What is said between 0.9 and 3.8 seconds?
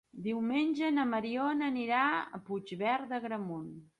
na Mariona anirà a Puigverd d'Agramunt.